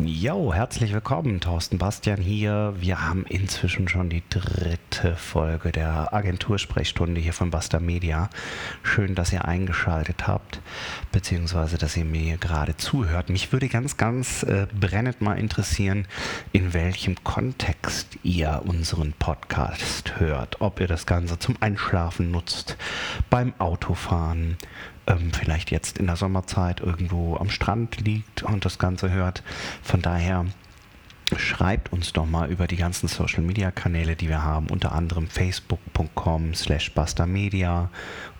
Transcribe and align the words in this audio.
Jo, 0.00 0.54
herzlich 0.54 0.94
willkommen, 0.94 1.40
Thorsten 1.40 1.76
Bastian 1.76 2.18
hier. 2.18 2.72
Wir 2.78 3.06
haben 3.06 3.26
inzwischen 3.28 3.88
schon 3.88 4.08
die 4.08 4.22
dritte 4.30 5.16
Folge 5.16 5.70
der 5.70 6.14
Agentursprechstunde 6.14 7.20
hier 7.20 7.34
von 7.34 7.50
Basta 7.50 7.78
Media. 7.78 8.30
Schön, 8.82 9.14
dass 9.14 9.34
ihr 9.34 9.44
eingeschaltet 9.44 10.26
habt, 10.26 10.62
beziehungsweise 11.12 11.76
dass 11.76 11.94
ihr 11.94 12.06
mir 12.06 12.38
gerade 12.38 12.74
zuhört. 12.78 13.28
Mich 13.28 13.52
würde 13.52 13.68
ganz, 13.68 13.98
ganz 13.98 14.44
äh, 14.44 14.66
brennend 14.72 15.20
mal 15.20 15.38
interessieren, 15.38 16.06
in 16.52 16.72
welchem 16.72 17.22
Kontext 17.22 18.16
ihr 18.22 18.62
unseren 18.64 19.12
Podcast 19.12 20.18
hört. 20.18 20.62
Ob 20.62 20.80
ihr 20.80 20.88
das 20.88 21.04
Ganze 21.04 21.38
zum 21.38 21.56
Einschlafen 21.60 22.30
nutzt, 22.30 22.78
beim 23.28 23.52
Autofahren, 23.58 24.56
ähm, 25.06 25.32
vielleicht 25.32 25.70
jetzt 25.70 25.98
in 25.98 26.06
der 26.06 26.16
Sommerzeit 26.16 26.80
irgendwo 26.80 27.36
am 27.36 27.50
Strand 27.50 28.00
liegt 28.00 28.42
und 28.42 28.64
das 28.64 28.78
Ganze 28.78 29.10
hört. 29.10 29.42
Von 29.82 30.02
daher 30.02 30.46
schreibt 31.36 31.92
uns 31.92 32.12
doch 32.12 32.26
mal 32.26 32.50
über 32.50 32.66
die 32.66 32.76
ganzen 32.76 33.08
Social 33.08 33.42
Media 33.42 33.70
Kanäle, 33.70 34.16
die 34.16 34.28
wir 34.28 34.42
haben, 34.42 34.68
unter 34.68 34.92
anderem 34.92 35.28
facebook.com 35.28 36.54
slash 36.54 36.92
Media 37.26 37.90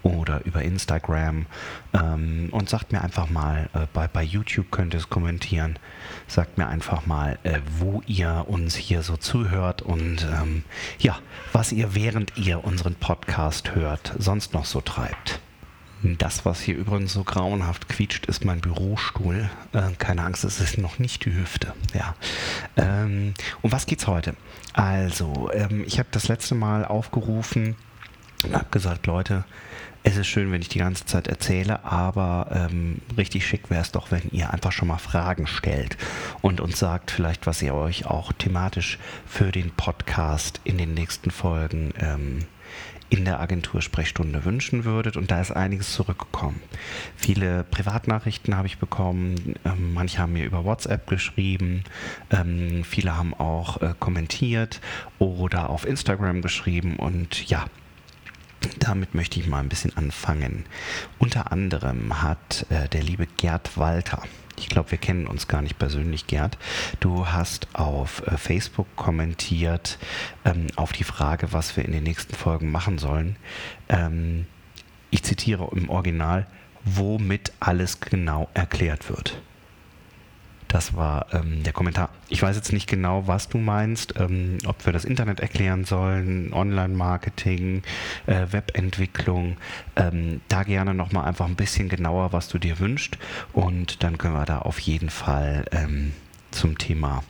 oder 0.02 0.44
über 0.44 0.62
Instagram 0.62 1.46
ähm, 1.94 2.48
und 2.50 2.68
sagt 2.68 2.92
mir 2.92 3.02
einfach 3.02 3.30
mal, 3.30 3.68
äh, 3.72 3.86
bei, 3.92 4.08
bei 4.08 4.22
YouTube 4.22 4.70
könnt 4.70 4.94
ihr 4.94 5.00
es 5.00 5.10
kommentieren, 5.10 5.78
sagt 6.26 6.58
mir 6.58 6.66
einfach 6.66 7.06
mal, 7.06 7.38
äh, 7.44 7.60
wo 7.78 8.02
ihr 8.06 8.44
uns 8.48 8.74
hier 8.74 9.02
so 9.02 9.16
zuhört 9.16 9.82
und 9.82 10.26
ähm, 10.30 10.64
ja, 10.98 11.18
was 11.52 11.72
ihr 11.72 11.94
während 11.94 12.36
ihr 12.36 12.64
unseren 12.64 12.94
Podcast 12.94 13.74
hört, 13.74 14.14
sonst 14.18 14.54
noch 14.54 14.64
so 14.64 14.80
treibt. 14.80 15.40
Das, 16.02 16.44
was 16.44 16.60
hier 16.60 16.76
übrigens 16.76 17.12
so 17.12 17.22
grauenhaft 17.22 17.88
quietscht, 17.88 18.26
ist 18.26 18.44
mein 18.44 18.60
Bürostuhl. 18.60 19.48
Äh, 19.72 19.92
keine 19.98 20.24
Angst, 20.24 20.42
es 20.42 20.58
ist 20.58 20.78
noch 20.78 20.98
nicht 20.98 21.24
die 21.24 21.32
Hüfte. 21.32 21.74
Ja. 21.94 22.16
Ähm, 22.76 23.34
um 23.62 23.70
was 23.70 23.86
geht's 23.86 24.08
heute? 24.08 24.34
Also, 24.72 25.50
ähm, 25.52 25.84
ich 25.86 25.98
habe 25.98 26.08
das 26.10 26.26
letzte 26.26 26.56
Mal 26.56 26.84
aufgerufen 26.84 27.76
und 28.42 28.54
habe 28.54 28.66
gesagt, 28.70 29.06
Leute, 29.06 29.44
es 30.02 30.16
ist 30.16 30.26
schön, 30.26 30.50
wenn 30.50 30.60
ich 30.60 30.68
die 30.68 30.80
ganze 30.80 31.06
Zeit 31.06 31.28
erzähle, 31.28 31.84
aber 31.84 32.48
ähm, 32.50 33.00
richtig 33.16 33.46
schick 33.46 33.70
wäre 33.70 33.82
es 33.82 33.92
doch, 33.92 34.10
wenn 34.10 34.22
ihr 34.32 34.52
einfach 34.52 34.72
schon 34.72 34.88
mal 34.88 34.98
Fragen 34.98 35.46
stellt 35.46 35.96
und 36.40 36.60
uns 36.60 36.80
sagt 36.80 37.12
vielleicht, 37.12 37.46
was 37.46 37.62
ihr 37.62 37.74
euch 37.74 38.06
auch 38.06 38.32
thematisch 38.32 38.98
für 39.26 39.52
den 39.52 39.70
Podcast 39.70 40.60
in 40.64 40.78
den 40.78 40.94
nächsten 40.94 41.30
Folgen 41.30 41.94
ähm, 42.00 42.46
in 43.12 43.26
der 43.26 43.40
Agentursprechstunde 43.40 44.46
wünschen 44.46 44.86
würdet. 44.86 45.18
Und 45.18 45.30
da 45.30 45.38
ist 45.38 45.50
einiges 45.50 45.92
zurückgekommen. 45.92 46.62
Viele 47.14 47.62
Privatnachrichten 47.62 48.56
habe 48.56 48.66
ich 48.66 48.78
bekommen. 48.78 49.54
Ähm, 49.66 49.92
manche 49.92 50.18
haben 50.18 50.32
mir 50.32 50.46
über 50.46 50.64
WhatsApp 50.64 51.06
geschrieben. 51.06 51.84
Ähm, 52.30 52.84
viele 52.84 53.14
haben 53.14 53.34
auch 53.34 53.82
äh, 53.82 53.92
kommentiert 53.98 54.80
oder 55.18 55.68
auf 55.68 55.86
Instagram 55.86 56.40
geschrieben. 56.40 56.96
Und 56.96 57.50
ja, 57.50 57.66
damit 58.78 59.14
möchte 59.14 59.40
ich 59.40 59.46
mal 59.46 59.60
ein 59.60 59.68
bisschen 59.68 59.96
anfangen. 59.96 60.64
Unter 61.18 61.52
anderem 61.52 62.22
hat 62.22 62.66
äh, 62.70 62.88
der 62.88 63.02
liebe 63.02 63.26
Gerd 63.26 63.76
Walter 63.76 64.22
ich 64.62 64.68
glaube, 64.68 64.90
wir 64.90 64.98
kennen 64.98 65.26
uns 65.26 65.48
gar 65.48 65.62
nicht 65.62 65.78
persönlich, 65.78 66.26
Gerd. 66.26 66.58
Du 67.00 67.26
hast 67.26 67.68
auf 67.74 68.26
äh, 68.26 68.36
Facebook 68.36 68.86
kommentiert 68.96 69.98
ähm, 70.44 70.68
auf 70.76 70.92
die 70.92 71.04
Frage, 71.04 71.52
was 71.52 71.76
wir 71.76 71.84
in 71.84 71.92
den 71.92 72.04
nächsten 72.04 72.34
Folgen 72.34 72.70
machen 72.70 72.98
sollen. 72.98 73.36
Ähm, 73.88 74.46
ich 75.10 75.22
zitiere 75.22 75.68
im 75.74 75.90
Original, 75.90 76.46
womit 76.84 77.52
alles 77.60 78.00
genau 78.00 78.48
erklärt 78.54 79.08
wird. 79.08 79.40
Das 80.72 80.96
war 80.96 81.26
ähm, 81.34 81.62
der 81.64 81.74
Kommentar. 81.74 82.08
Ich 82.30 82.42
weiß 82.42 82.56
jetzt 82.56 82.72
nicht 82.72 82.88
genau, 82.88 83.26
was 83.26 83.50
du 83.50 83.58
meinst, 83.58 84.14
ähm, 84.18 84.56
ob 84.64 84.86
wir 84.86 84.94
das 84.94 85.04
Internet 85.04 85.40
erklären 85.40 85.84
sollen, 85.84 86.54
Online-Marketing, 86.54 87.82
äh, 88.24 88.46
Webentwicklung. 88.52 89.58
Ähm, 89.96 90.40
da 90.48 90.62
gerne 90.62 90.94
nochmal 90.94 91.26
einfach 91.26 91.44
ein 91.44 91.56
bisschen 91.56 91.90
genauer, 91.90 92.32
was 92.32 92.48
du 92.48 92.56
dir 92.56 92.78
wünschst. 92.78 93.18
Und 93.52 94.02
dann 94.02 94.16
können 94.16 94.32
wir 94.32 94.46
da 94.46 94.60
auf 94.60 94.78
jeden 94.78 95.10
Fall 95.10 95.66
ähm, 95.72 96.14
zum 96.52 96.78
Thema 96.78 97.22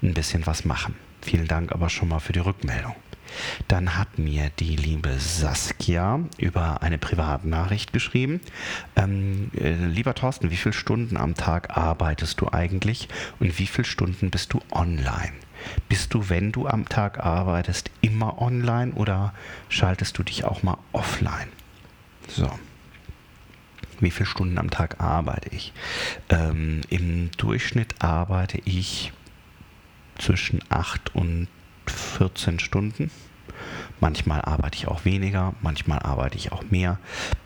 ein 0.00 0.14
bisschen 0.14 0.46
was 0.46 0.64
machen. 0.64 0.94
Vielen 1.20 1.48
Dank 1.48 1.72
aber 1.72 1.88
schon 1.88 2.08
mal 2.08 2.20
für 2.20 2.32
die 2.32 2.38
Rückmeldung. 2.38 2.94
Dann 3.68 3.96
hat 3.96 4.18
mir 4.18 4.50
die 4.58 4.76
liebe 4.76 5.18
Saskia 5.18 6.20
über 6.38 6.82
eine 6.82 6.98
Privatnachricht 6.98 7.92
geschrieben. 7.92 8.40
Ähm, 8.96 9.50
äh, 9.56 9.72
lieber 9.72 10.14
Thorsten, 10.14 10.50
wie 10.50 10.56
viele 10.56 10.72
Stunden 10.72 11.16
am 11.16 11.34
Tag 11.34 11.76
arbeitest 11.76 12.40
du 12.40 12.48
eigentlich 12.52 13.08
und 13.40 13.58
wie 13.58 13.66
viele 13.66 13.86
Stunden 13.86 14.30
bist 14.30 14.52
du 14.52 14.60
online? 14.70 15.32
Bist 15.88 16.14
du, 16.14 16.28
wenn 16.28 16.52
du 16.52 16.66
am 16.66 16.88
Tag 16.88 17.20
arbeitest, 17.20 17.90
immer 18.00 18.40
online 18.40 18.92
oder 18.92 19.32
schaltest 19.68 20.18
du 20.18 20.22
dich 20.22 20.44
auch 20.44 20.62
mal 20.62 20.78
offline? 20.92 21.48
So. 22.28 22.50
Wie 24.00 24.10
viele 24.10 24.26
Stunden 24.26 24.58
am 24.58 24.70
Tag 24.70 25.00
arbeite 25.00 25.48
ich? 25.54 25.72
Ähm, 26.28 26.82
Im 26.90 27.30
Durchschnitt 27.36 28.02
arbeite 28.02 28.60
ich 28.64 29.12
zwischen 30.18 30.60
8 30.68 31.14
und 31.14 31.48
14 31.86 32.58
Stunden. 32.58 33.10
Manchmal 34.00 34.42
arbeite 34.42 34.76
ich 34.76 34.88
auch 34.88 35.04
weniger, 35.04 35.54
manchmal 35.62 36.00
arbeite 36.00 36.36
ich 36.36 36.52
auch 36.52 36.64
mehr, 36.70 36.98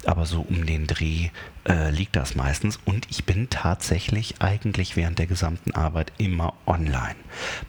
aber 0.05 0.27
so 0.27 0.41
um 0.41 0.67
den 0.67 0.87
Dreh 0.87 1.29
äh, 1.69 1.91
liegt 1.91 2.17
das 2.17 2.35
meistens. 2.35 2.79
Und 2.85 3.07
ich 3.11 3.25
bin 3.25 3.51
tatsächlich 3.51 4.41
eigentlich 4.41 4.97
während 4.97 5.19
der 5.19 5.27
gesamten 5.27 5.75
Arbeit 5.75 6.13
immer 6.19 6.55
online. 6.67 7.17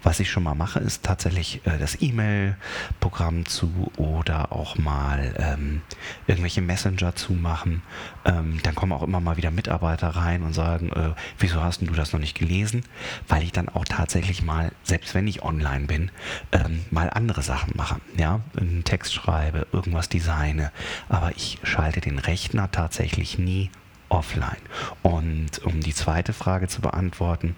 Was 0.04 0.20
ich 0.20 0.32
schon 0.32 0.44
mal 0.44 0.56
mache, 0.56 0.80
ist 0.80 1.04
tatsächlich 1.04 1.62
äh, 1.66 1.78
das 1.78 2.02
E-Mail-Programm 2.02 3.46
zu 3.46 3.92
oder 3.98 4.52
auch 4.52 4.78
mal 4.78 5.36
ähm, 5.38 5.82
irgendwelche 6.28 6.62
Messenger 6.62 7.16
zu 7.16 7.34
machen. 7.34 7.82
Ähm, 8.26 8.60
dann 8.64 8.76
kommen 8.76 8.94
auch 8.94 9.04
immer 9.04 9.20
mal 9.20 9.38
wieder 9.38 9.52
Mitarbeiter 9.52 10.10
rein 10.10 10.44
und 10.44 10.54
sagen, 10.54 10.92
äh, 10.92 11.14
wieso 11.38 11.62
hast 11.62 11.82
du 11.82 11.86
das 11.88 12.14
noch 12.14 12.20
nicht 12.20 12.38
gelesen? 12.38 12.84
Weil 13.28 13.44
ich 13.44 13.52
dann 13.52 13.70
auch 13.70 13.86
tatsächlich 13.86 14.44
mal, 14.44 14.72
selbst 14.84 15.14
wenn 15.14 15.28
ich 15.28 15.44
online 15.44 15.86
bin, 15.86 16.12
ähm, 16.52 16.86
mal 16.92 17.10
andere 17.10 17.42
Sachen 17.42 17.74
mache. 17.76 18.00
Ja, 18.18 18.42
einen 18.58 18.84
Text 18.84 19.14
schreibe, 19.14 19.68
irgendwas 19.72 20.10
designe. 20.10 20.72
Aber 21.10 21.32
ich 21.36 21.60
schalte 21.64 22.02
den 22.02 22.20
Rechner 22.20 22.72
tatsächlich 22.72 23.38
nie 23.38 23.70
offline. 24.10 24.62
Und 25.02 25.60
um 25.66 25.80
die 25.80 25.94
zweite 25.94 26.34
Frage 26.34 26.68
zu 26.68 26.82
beantworten, 26.82 27.56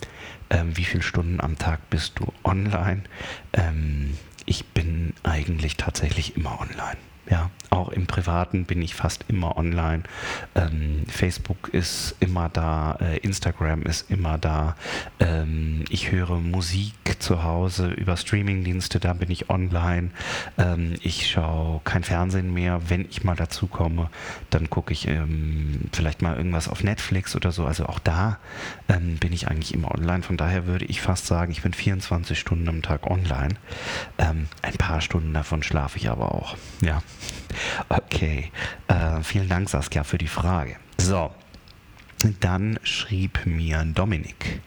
ähm, 0.49 0.77
wie 0.77 0.85
viele 0.85 1.03
Stunden 1.03 1.41
am 1.41 1.57
Tag 1.57 1.89
bist 1.89 2.19
du 2.19 2.31
online? 2.43 3.03
Ähm, 3.53 4.17
ich 4.45 4.65
bin 4.67 5.13
eigentlich 5.23 5.77
tatsächlich 5.77 6.35
immer 6.35 6.59
online. 6.59 6.97
Ja, 7.29 7.49
auch 7.69 7.89
im 7.89 8.07
Privaten 8.07 8.65
bin 8.65 8.81
ich 8.81 8.95
fast 8.95 9.25
immer 9.27 9.55
online. 9.55 10.03
Ähm, 10.55 11.03
Facebook 11.07 11.69
ist 11.69 12.15
immer 12.19 12.49
da, 12.49 12.97
äh, 12.99 13.17
Instagram 13.19 13.83
ist 13.83 14.11
immer 14.11 14.37
da. 14.37 14.75
Ähm, 15.19 15.85
ich 15.89 16.11
höre 16.11 16.39
Musik 16.39 16.93
zu 17.19 17.43
Hause 17.43 17.89
über 17.91 18.17
Streamingdienste, 18.17 18.99
da 18.99 19.13
bin 19.13 19.31
ich 19.31 19.49
online. 19.49 20.09
Ähm, 20.57 20.95
ich 21.01 21.29
schaue 21.29 21.79
kein 21.83 22.03
Fernsehen 22.03 22.53
mehr. 22.53 22.89
Wenn 22.89 23.05
ich 23.09 23.23
mal 23.23 23.35
dazu 23.35 23.67
komme, 23.67 24.09
dann 24.49 24.69
gucke 24.69 24.91
ich 24.91 25.07
ähm, 25.07 25.89
vielleicht 25.93 26.21
mal 26.21 26.35
irgendwas 26.35 26.67
auf 26.67 26.83
Netflix 26.83 27.35
oder 27.35 27.51
so. 27.51 27.65
Also 27.65 27.85
auch 27.85 27.99
da 27.99 28.39
ähm, 28.89 29.17
bin 29.17 29.31
ich 29.31 29.47
eigentlich 29.47 29.73
immer 29.73 29.91
online. 29.91 30.23
Von 30.23 30.37
daher 30.37 30.65
würde 30.65 30.85
ich 30.85 31.01
fast 31.01 31.27
sagen, 31.27 31.51
ich 31.51 31.61
bin 31.61 31.73
24 31.73 32.37
Stunden 32.37 32.67
am 32.67 32.81
Tag 32.81 33.07
online. 33.07 33.55
Ähm, 34.17 34.47
ein 34.61 34.73
paar 34.73 34.99
Stunden 35.01 35.33
davon 35.33 35.63
schlafe 35.63 35.97
ich 35.97 36.09
aber 36.09 36.33
auch. 36.33 36.57
Ja. 36.81 37.01
Okay, 37.89 38.51
äh, 38.87 39.21
vielen 39.23 39.49
Dank 39.49 39.69
Saskia 39.69 40.03
für 40.03 40.17
die 40.17 40.27
Frage. 40.27 40.77
So, 40.97 41.31
dann 42.39 42.79
schrieb 42.83 43.45
mir 43.45 43.83
Dominik, 43.83 44.61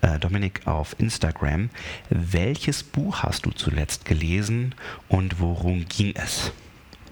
äh, 0.00 0.18
Dominik 0.18 0.66
auf 0.66 0.96
Instagram, 0.98 1.70
welches 2.10 2.82
Buch 2.82 3.22
hast 3.22 3.46
du 3.46 3.50
zuletzt 3.50 4.04
gelesen 4.04 4.74
und 5.08 5.40
worum 5.40 5.86
ging 5.88 6.14
es? 6.16 6.52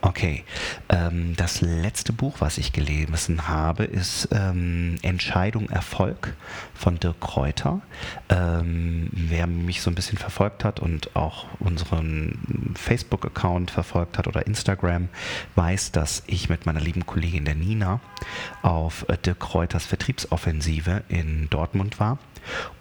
Okay, 0.06 0.45
ähm, 0.91 1.35
das 1.35 1.62
letzte 1.62 2.12
Buch, 2.12 2.37
was 2.41 2.59
ich 2.59 2.75
gelesen 2.75 3.49
habe, 3.49 3.85
ist 3.85 4.29
ähm, 4.33 4.97
Entscheidung 5.01 5.71
Erfolg 5.71 6.37
von 6.75 7.01
Dirk 7.01 7.23
Kräuter. 7.23 7.81
Ähm, 8.29 9.09
wer 9.12 9.47
mich 9.47 9.81
so 9.81 9.91
ein 9.91 9.95
bisschen 9.95 10.19
verfolgt 10.19 10.62
hat 10.62 10.79
und 10.79 11.17
auch 11.17 11.47
unseren 11.59 12.75
Facebook-Account 12.75 13.71
verfolgt 13.71 14.19
hat 14.19 14.27
oder 14.29 14.47
Instagram, 14.47 15.09
weiß, 15.55 15.93
dass 15.93 16.23
ich 16.27 16.50
mit 16.50 16.67
meiner 16.67 16.81
lieben 16.81 17.07
Kollegin 17.07 17.47
der 17.47 17.55
Nina 17.55 18.00
auf 18.61 19.09
äh, 19.09 19.17
Dirk 19.17 19.41
Kräuters 19.41 19.87
Vertriebsoffensive 19.87 21.03
in 21.09 21.49
Dortmund 21.49 21.99
war. 21.99 22.19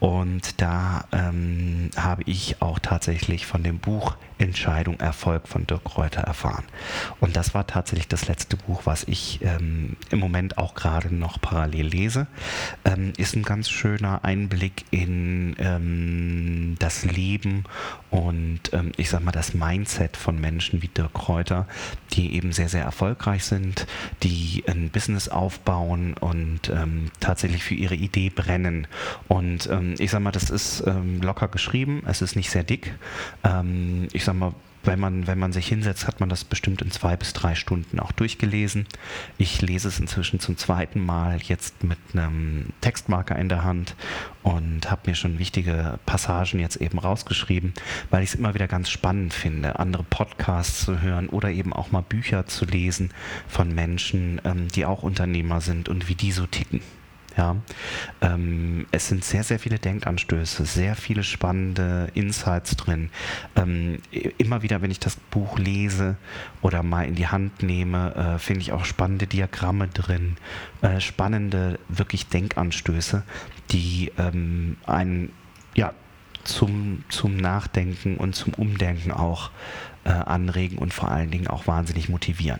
Und 0.01 0.59
da 0.61 1.05
ähm, 1.13 1.89
habe 1.95 2.23
ich 2.25 2.61
auch 2.61 2.79
tatsächlich 2.79 3.45
von 3.45 3.63
dem 3.63 3.79
Buch 3.79 4.17
Entscheidung 4.43 4.99
Erfolg 4.99 5.47
von 5.47 5.65
Dirk 5.65 5.97
Reuter 5.97 6.21
erfahren. 6.21 6.65
Und 7.19 7.35
das 7.35 7.53
war 7.53 7.65
tatsächlich 7.65 8.07
das 8.07 8.27
letzte 8.27 8.57
Buch, 8.57 8.81
was 8.85 9.03
ich 9.05 9.39
ähm, 9.41 9.95
im 10.09 10.19
Moment 10.19 10.57
auch 10.57 10.75
gerade 10.75 11.13
noch 11.13 11.39
parallel 11.41 11.87
lese. 11.87 12.27
Ähm, 12.85 13.13
ist 13.17 13.35
ein 13.35 13.43
ganz 13.43 13.69
schöner 13.69 14.23
Einblick 14.23 14.85
in 14.91 15.55
ähm, 15.59 16.75
das 16.79 17.05
Leben 17.05 17.63
und 18.09 18.73
ähm, 18.73 18.91
ich 18.97 19.09
sag 19.09 19.23
mal 19.23 19.31
das 19.31 19.53
Mindset 19.53 20.17
von 20.17 20.39
Menschen 20.39 20.81
wie 20.81 20.87
Dirk 20.87 21.27
Reuter, 21.27 21.67
die 22.11 22.35
eben 22.35 22.51
sehr, 22.51 22.69
sehr 22.69 22.83
erfolgreich 22.83 23.45
sind, 23.45 23.87
die 24.21 24.63
ein 24.67 24.89
Business 24.89 25.29
aufbauen 25.29 26.15
und 26.19 26.69
ähm, 26.69 27.11
tatsächlich 27.19 27.63
für 27.63 27.75
ihre 27.75 27.95
Idee 27.95 28.29
brennen. 28.29 28.87
Und 29.27 29.67
ähm, 29.71 29.95
ich 29.97 30.11
sag 30.11 30.21
mal, 30.21 30.31
das 30.31 30.49
ist 30.49 30.83
locker 31.21 31.47
geschrieben, 31.47 32.03
es 32.05 32.21
ist 32.21 32.35
nicht 32.35 32.49
sehr 32.49 32.63
dick. 32.63 32.93
ich 34.11 34.23
sag 34.23 34.32
mal, 34.37 34.53
wenn 34.83 34.99
man, 34.99 35.27
wenn 35.27 35.39
man 35.39 35.53
sich 35.53 35.67
hinsetzt, 35.67 36.07
hat 36.07 36.19
man 36.19 36.29
das 36.29 36.43
bestimmt 36.43 36.81
in 36.81 36.91
zwei 36.91 37.15
bis 37.15 37.33
drei 37.33 37.55
Stunden 37.55 37.99
auch 37.99 38.11
durchgelesen. 38.11 38.85
Ich 39.37 39.61
lese 39.61 39.87
es 39.87 39.99
inzwischen 39.99 40.39
zum 40.39 40.57
zweiten 40.57 40.99
Mal 40.99 41.39
jetzt 41.41 41.83
mit 41.83 41.97
einem 42.13 42.67
Textmarker 42.81 43.37
in 43.37 43.49
der 43.49 43.63
Hand 43.63 43.95
und 44.41 44.91
habe 44.91 45.09
mir 45.09 45.15
schon 45.15 45.39
wichtige 45.39 45.99
Passagen 46.05 46.59
jetzt 46.59 46.77
eben 46.77 46.99
rausgeschrieben, 46.99 47.73
weil 48.09 48.23
ich 48.23 48.29
es 48.29 48.35
immer 48.35 48.53
wieder 48.53 48.67
ganz 48.67 48.89
spannend 48.89 49.33
finde, 49.33 49.79
andere 49.79 50.03
Podcasts 50.03 50.83
zu 50.83 51.01
hören 51.01 51.29
oder 51.29 51.49
eben 51.49 51.71
auch 51.71 51.91
mal 51.91 52.01
Bücher 52.01 52.45
zu 52.45 52.65
lesen 52.65 53.11
von 53.47 53.73
Menschen, 53.73 54.41
ähm, 54.43 54.67
die 54.67 54.85
auch 54.85 55.03
Unternehmer 55.03 55.61
sind 55.61 55.87
und 55.87 56.09
wie 56.09 56.15
die 56.15 56.31
so 56.31 56.45
ticken. 56.45 56.81
Ja, 57.35 57.55
ähm, 58.21 58.85
es 58.91 59.07
sind 59.07 59.25
sehr, 59.25 59.43
sehr 59.43 59.57
viele 59.57 59.79
Denkanstöße, 59.79 60.65
sehr 60.65 60.95
viele 60.95 61.23
spannende 61.23 62.09
Insights 62.13 62.75
drin. 62.75 63.09
Ähm, 63.55 63.99
immer 64.37 64.61
wieder, 64.61 64.83
wenn 64.83 64.91
ich 64.91 64.99
das 64.99 65.15
Buch 65.15 65.57
lese 65.57 66.17
oder 66.61 66.83
mal 66.83 67.07
in 67.07 67.15
die 67.15 67.27
Hand 67.27 67.63
nehme, 67.63 68.13
äh, 68.15 68.39
finde 68.39 68.61
ich 68.61 68.71
auch 68.71 68.85
spannende 68.85 69.25
Diagramme 69.25 69.87
drin, 69.87 70.37
äh, 70.81 70.99
spannende 70.99 71.79
wirklich 71.89 72.27
Denkanstöße, 72.27 73.23
die 73.71 74.11
ähm, 74.19 74.77
einen 74.85 75.31
ja, 75.75 75.93
zum, 76.43 77.03
zum 77.09 77.37
Nachdenken 77.37 78.17
und 78.17 78.35
zum 78.35 78.53
Umdenken 78.53 79.11
auch 79.11 79.49
äh, 80.05 80.09
anregen 80.09 80.77
und 80.77 80.93
vor 80.93 81.09
allen 81.09 81.31
Dingen 81.31 81.47
auch 81.47 81.67
wahnsinnig 81.67 82.09
motivieren. 82.09 82.59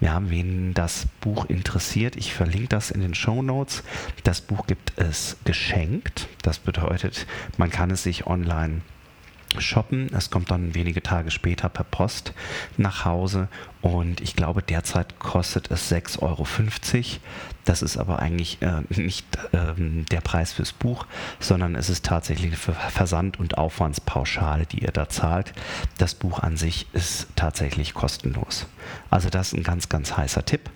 Ja, 0.00 0.20
wen 0.28 0.74
das 0.74 1.06
Buch 1.20 1.46
interessiert, 1.46 2.16
ich 2.16 2.34
verlinke 2.34 2.68
das 2.68 2.90
in 2.90 3.00
den 3.00 3.14
Show 3.14 3.42
Notes. 3.42 3.82
Das 4.24 4.40
Buch 4.40 4.66
gibt 4.66 4.92
es 4.96 5.36
geschenkt. 5.44 6.28
Das 6.42 6.58
bedeutet, 6.58 7.26
man 7.56 7.70
kann 7.70 7.90
es 7.90 8.02
sich 8.02 8.26
online 8.26 8.82
shoppen. 9.60 10.10
Es 10.14 10.30
kommt 10.30 10.50
dann 10.50 10.74
wenige 10.74 11.02
Tage 11.02 11.30
später 11.30 11.68
per 11.68 11.84
Post 11.84 12.32
nach 12.76 13.04
Hause 13.04 13.48
und 13.82 14.20
ich 14.20 14.36
glaube, 14.36 14.62
derzeit 14.62 15.18
kostet 15.18 15.70
es 15.70 15.90
6,50 15.90 16.22
Euro. 16.22 16.46
Das 17.64 17.82
ist 17.82 17.96
aber 17.96 18.20
eigentlich 18.20 18.60
äh, 18.62 18.82
nicht 18.88 19.26
ähm, 19.52 20.04
der 20.10 20.20
Preis 20.20 20.52
fürs 20.52 20.72
Buch, 20.72 21.06
sondern 21.40 21.74
es 21.74 21.90
ist 21.90 22.04
tatsächlich 22.04 22.56
für 22.56 22.72
Versand- 22.72 23.38
und 23.38 23.58
Aufwandspauschale, 23.58 24.66
die 24.66 24.80
ihr 24.80 24.92
da 24.92 25.08
zahlt. 25.08 25.52
Das 25.98 26.14
Buch 26.14 26.40
an 26.40 26.56
sich 26.56 26.86
ist 26.92 27.28
tatsächlich 27.36 27.94
kostenlos. 27.94 28.66
Also 29.10 29.30
das 29.30 29.48
ist 29.48 29.58
ein 29.58 29.62
ganz, 29.62 29.88
ganz 29.88 30.16
heißer 30.16 30.44
Tipp. 30.44 30.70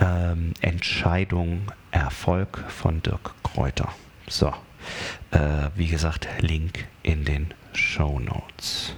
Ähm, 0.00 0.54
Entscheidung 0.60 1.62
Erfolg 1.90 2.64
von 2.68 3.02
Dirk 3.02 3.34
Kräuter. 3.42 3.88
So, 4.28 4.52
äh, 5.30 5.70
wie 5.74 5.88
gesagt, 5.88 6.28
Link 6.40 6.86
in 7.02 7.24
den 7.24 7.54
Show 7.72 8.18
Notes. 8.18 8.94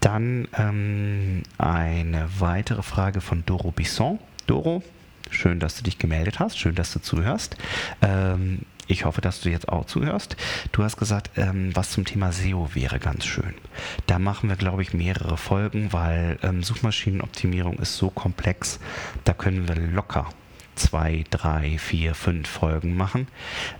Dann 0.00 0.48
ähm, 0.56 1.42
eine 1.56 2.28
weitere 2.38 2.82
Frage 2.82 3.20
von 3.20 3.44
Doro 3.46 3.70
Bisson. 3.70 4.18
Doro, 4.46 4.82
schön, 5.30 5.60
dass 5.60 5.76
du 5.76 5.82
dich 5.82 5.98
gemeldet 5.98 6.40
hast, 6.40 6.58
schön, 6.58 6.74
dass 6.74 6.92
du 6.92 7.00
zuhörst. 7.00 7.56
Ähm, 8.02 8.60
ich 8.86 9.06
hoffe, 9.06 9.22
dass 9.22 9.40
du 9.40 9.48
jetzt 9.48 9.68
auch 9.68 9.86
zuhörst. 9.86 10.36
Du 10.72 10.84
hast 10.84 10.98
gesagt, 10.98 11.30
ähm, 11.36 11.74
was 11.74 11.90
zum 11.90 12.04
Thema 12.04 12.32
SEO 12.32 12.74
wäre 12.74 12.98
ganz 12.98 13.24
schön. 13.24 13.54
Da 14.06 14.18
machen 14.18 14.50
wir, 14.50 14.56
glaube 14.56 14.82
ich, 14.82 14.92
mehrere 14.92 15.38
Folgen, 15.38 15.92
weil 15.92 16.38
ähm, 16.42 16.62
Suchmaschinenoptimierung 16.62 17.78
ist 17.78 17.96
so 17.96 18.10
komplex. 18.10 18.80
Da 19.24 19.32
können 19.32 19.68
wir 19.68 19.76
locker 19.76 20.28
zwei, 20.74 21.24
drei, 21.30 21.78
vier, 21.78 22.14
fünf 22.14 22.48
Folgen 22.48 22.96
machen. 22.96 23.28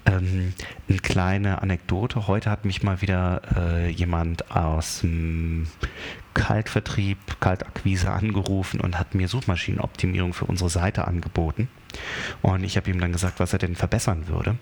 Ähm, 0.06 0.54
eine 0.88 0.98
kleine 0.98 1.62
Anekdote. 1.62 2.26
Heute 2.26 2.50
hat 2.50 2.64
mich 2.64 2.82
mal 2.82 3.00
wieder 3.02 3.42
äh, 3.56 3.90
jemand 3.90 4.50
aus 4.50 5.00
dem 5.00 5.66
Kaltvertrieb, 6.34 7.18
Kaltakquise 7.40 8.10
angerufen 8.10 8.80
und 8.80 8.98
hat 8.98 9.14
mir 9.14 9.28
Suchmaschinenoptimierung 9.28 10.34
für 10.34 10.46
unsere 10.46 10.70
Seite 10.70 11.06
angeboten. 11.06 11.68
Und 12.42 12.64
ich 12.64 12.76
habe 12.76 12.90
ihm 12.90 13.00
dann 13.00 13.12
gesagt, 13.12 13.40
was 13.40 13.52
er 13.52 13.58
denn 13.58 13.76
verbessern 13.76 14.26
würde. 14.26 14.56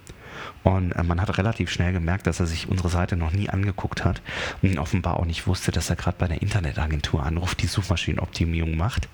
Und 0.62 0.92
äh, 0.92 1.02
man 1.02 1.20
hat 1.20 1.36
relativ 1.38 1.70
schnell 1.70 1.92
gemerkt, 1.92 2.26
dass 2.26 2.40
er 2.40 2.46
sich 2.46 2.68
unsere 2.68 2.88
Seite 2.88 3.16
noch 3.16 3.32
nie 3.32 3.48
angeguckt 3.48 4.04
hat 4.04 4.22
und 4.62 4.78
offenbar 4.78 5.18
auch 5.18 5.24
nicht 5.24 5.46
wusste, 5.46 5.72
dass 5.72 5.90
er 5.90 5.96
gerade 5.96 6.16
bei 6.18 6.26
einer 6.26 6.42
Internetagentur 6.42 7.22
anruft, 7.22 7.62
die 7.62 7.66
Suchmaschinenoptimierung 7.66 8.76
macht. 8.76 9.08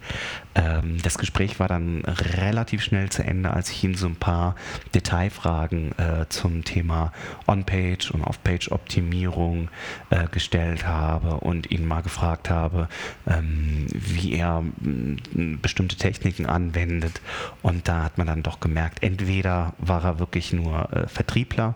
Ähm, 0.54 0.98
das 1.02 1.18
Gespräch 1.18 1.60
war 1.60 1.68
dann 1.68 2.02
relativ 2.04 2.82
schnell 2.82 3.10
zu 3.10 3.24
Ende, 3.24 3.50
als 3.50 3.70
ich 3.70 3.82
ihm 3.84 3.94
so 3.94 4.06
ein 4.06 4.16
paar 4.16 4.56
Detailfragen 4.94 5.92
äh, 5.98 6.26
zum 6.28 6.64
Thema 6.64 7.12
On-Page 7.46 8.10
und 8.10 8.22
Off-Page-Optimierung 8.22 9.68
äh, 10.10 10.26
gestellt 10.28 10.86
habe 10.86 11.36
und 11.40 11.70
ihn 11.70 11.86
mal 11.86 12.02
gefragt 12.02 12.50
habe, 12.50 12.88
ähm, 13.26 13.86
wie 13.90 14.34
er 14.34 14.62
bestimmte 14.80 15.96
Techniken 15.96 16.46
anwendet. 16.46 17.20
Und 17.62 17.88
da 17.88 18.04
hat 18.04 18.18
man 18.18 18.26
dann 18.26 18.42
doch 18.42 18.60
gemerkt, 18.60 19.02
entweder 19.02 19.74
war 19.78 20.04
er 20.04 20.18
wirklich 20.18 20.52
nur 20.52 20.88
Vertriebler 21.08 21.74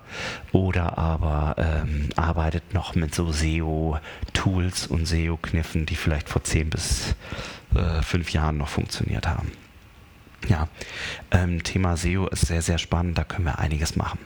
oder 0.53 0.99
aber 0.99 1.57
ähm, 1.59 2.09
arbeitet 2.17 2.75
noch 2.75 2.95
mit 2.95 3.15
so 3.15 3.33
SEO-Tools 3.33 4.87
und 4.87 5.07
SEO-Kniffen, 5.07 5.87
die 5.87 5.97
vielleicht 5.97 6.29
vor 6.29 6.45
zehn 6.45 6.71
bis 6.71 7.15
äh, 7.75 8.03
fünf 8.03 8.31
Jahren 8.31 8.59
noch 8.59 8.69
funktioniert 8.69 9.27
haben. 9.27 9.53
Ja, 10.49 10.69
ähm, 11.31 11.63
Thema 11.63 11.97
SEO 11.97 12.27
ist 12.27 12.47
sehr, 12.47 12.63
sehr 12.63 12.79
spannend, 12.79 13.17
da 13.17 13.25
können 13.25 13.45
wir 13.45 13.59
einiges 13.59 13.97
machen. 13.97 14.19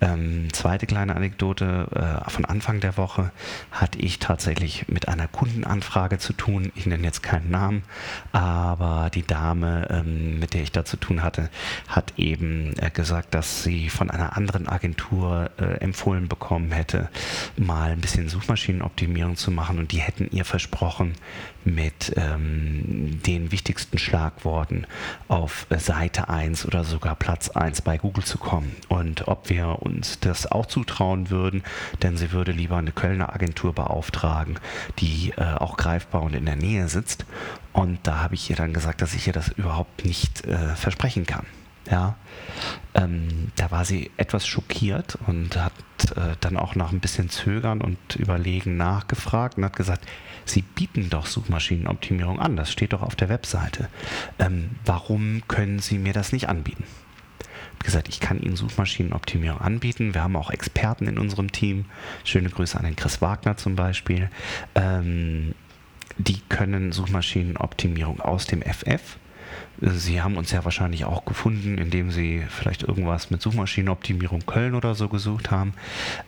Ähm, 0.00 0.52
zweite 0.52 0.86
kleine 0.86 1.16
Anekdote, 1.16 2.22
äh, 2.26 2.30
von 2.30 2.44
Anfang 2.44 2.80
der 2.80 2.96
Woche 2.96 3.30
hatte 3.70 3.98
ich 3.98 4.18
tatsächlich 4.18 4.88
mit 4.88 5.08
einer 5.08 5.28
Kundenanfrage 5.28 6.18
zu 6.18 6.32
tun. 6.32 6.72
Ich 6.74 6.86
nenne 6.86 7.04
jetzt 7.04 7.22
keinen 7.22 7.50
Namen, 7.50 7.82
aber 8.32 9.10
die 9.12 9.26
Dame, 9.26 9.88
ähm, 9.90 10.38
mit 10.38 10.54
der 10.54 10.62
ich 10.62 10.72
da 10.72 10.84
zu 10.84 10.96
tun 10.96 11.22
hatte, 11.22 11.50
hat 11.88 12.14
eben 12.16 12.74
äh, 12.78 12.90
gesagt, 12.90 13.34
dass 13.34 13.62
sie 13.62 13.88
von 13.88 14.10
einer 14.10 14.36
anderen 14.36 14.68
Agentur 14.68 15.50
äh, 15.58 15.78
empfohlen 15.80 16.28
bekommen 16.28 16.72
hätte, 16.72 17.08
mal 17.56 17.92
ein 17.92 18.00
bisschen 18.00 18.28
Suchmaschinenoptimierung 18.28 19.36
zu 19.36 19.50
machen 19.50 19.78
und 19.78 19.92
die 19.92 20.00
hätten 20.00 20.28
ihr 20.30 20.44
versprochen, 20.44 21.14
mit 21.64 22.12
ähm, 22.16 23.20
den 23.26 23.50
wichtigsten 23.50 23.98
Schlagworten 23.98 24.86
auf 25.28 25.66
Seite 25.70 26.28
1 26.28 26.66
oder 26.66 26.84
sogar 26.84 27.14
Platz 27.14 27.48
1 27.48 27.82
bei 27.82 27.98
Google 27.98 28.24
zu 28.24 28.38
kommen. 28.38 28.76
Und 28.88 29.28
ob 29.28 29.48
wir 29.48 29.53
uns 29.62 30.20
das 30.20 30.50
auch 30.50 30.66
zutrauen 30.66 31.30
würden, 31.30 31.62
denn 32.02 32.16
sie 32.16 32.32
würde 32.32 32.52
lieber 32.52 32.76
eine 32.76 32.92
Kölner 32.92 33.32
Agentur 33.34 33.72
beauftragen, 33.72 34.58
die 34.98 35.32
äh, 35.36 35.54
auch 35.54 35.76
greifbar 35.76 36.22
und 36.22 36.34
in 36.34 36.46
der 36.46 36.56
Nähe 36.56 36.88
sitzt. 36.88 37.24
Und 37.72 37.98
da 38.04 38.22
habe 38.22 38.34
ich 38.34 38.50
ihr 38.50 38.56
dann 38.56 38.72
gesagt, 38.72 39.02
dass 39.02 39.14
ich 39.14 39.26
ihr 39.26 39.32
das 39.32 39.48
überhaupt 39.48 40.04
nicht 40.04 40.44
äh, 40.46 40.74
versprechen 40.76 41.26
kann. 41.26 41.46
Ja, 41.90 42.16
ähm, 42.94 43.52
da 43.56 43.70
war 43.70 43.84
sie 43.84 44.10
etwas 44.16 44.46
schockiert 44.46 45.18
und 45.26 45.54
hat 45.56 45.72
äh, 46.16 46.34
dann 46.40 46.56
auch 46.56 46.74
nach 46.76 46.92
ein 46.92 47.00
bisschen 47.00 47.28
Zögern 47.28 47.82
und 47.82 48.16
Überlegen 48.16 48.78
nachgefragt 48.78 49.58
und 49.58 49.66
hat 49.66 49.76
gesagt, 49.76 50.06
Sie 50.46 50.62
bieten 50.62 51.10
doch 51.10 51.26
Suchmaschinenoptimierung 51.26 52.38
an, 52.38 52.56
das 52.56 52.70
steht 52.70 52.92
doch 52.92 53.02
auf 53.02 53.16
der 53.16 53.28
Webseite. 53.28 53.88
Ähm, 54.38 54.70
warum 54.84 55.42
können 55.48 55.78
Sie 55.78 55.98
mir 55.98 56.12
das 56.12 56.32
nicht 56.32 56.48
anbieten? 56.48 56.84
Gesagt, 57.84 58.08
ich 58.08 58.18
kann 58.18 58.40
Ihnen 58.40 58.56
Suchmaschinenoptimierung 58.56 59.60
anbieten. 59.60 60.14
Wir 60.14 60.22
haben 60.22 60.36
auch 60.36 60.50
Experten 60.50 61.06
in 61.06 61.18
unserem 61.18 61.52
Team. 61.52 61.84
Schöne 62.24 62.48
Grüße 62.48 62.78
an 62.78 62.84
den 62.84 62.96
Chris 62.96 63.20
Wagner 63.20 63.56
zum 63.56 63.76
Beispiel. 63.76 64.30
Ähm, 64.74 65.54
die 66.16 66.40
können 66.48 66.92
Suchmaschinenoptimierung 66.92 68.20
aus 68.20 68.46
dem 68.46 68.62
FF 68.62 69.18
Sie 69.80 70.22
haben 70.22 70.36
uns 70.36 70.50
ja 70.52 70.64
wahrscheinlich 70.64 71.04
auch 71.04 71.24
gefunden, 71.24 71.78
indem 71.78 72.10
Sie 72.10 72.42
vielleicht 72.48 72.82
irgendwas 72.82 73.30
mit 73.30 73.42
Suchmaschinenoptimierung 73.42 74.46
Köln 74.46 74.74
oder 74.74 74.94
so 74.94 75.08
gesucht 75.08 75.50
haben. 75.50 75.74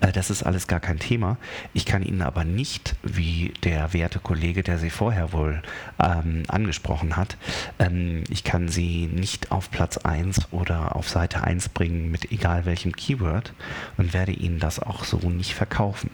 Äh, 0.00 0.12
das 0.12 0.30
ist 0.30 0.42
alles 0.42 0.66
gar 0.66 0.80
kein 0.80 0.98
Thema. 0.98 1.38
Ich 1.72 1.86
kann 1.86 2.02
Ihnen 2.02 2.22
aber 2.22 2.44
nicht, 2.44 2.96
wie 3.02 3.54
der 3.62 3.92
werte 3.92 4.18
Kollege, 4.18 4.62
der 4.62 4.78
Sie 4.78 4.90
vorher 4.90 5.32
wohl 5.32 5.62
ähm, 6.02 6.42
angesprochen 6.48 7.16
hat, 7.16 7.36
ähm, 7.78 8.24
ich 8.28 8.44
kann 8.44 8.68
Sie 8.68 9.06
nicht 9.06 9.52
auf 9.52 9.70
Platz 9.70 9.98
1 9.98 10.52
oder 10.52 10.96
auf 10.96 11.08
Seite 11.08 11.42
1 11.42 11.68
bringen 11.70 12.10
mit 12.10 12.32
egal 12.32 12.66
welchem 12.66 12.94
Keyword 12.94 13.52
und 13.96 14.12
werde 14.12 14.32
Ihnen 14.32 14.58
das 14.58 14.80
auch 14.80 15.04
so 15.04 15.18
nicht 15.30 15.54
verkaufen. 15.54 16.10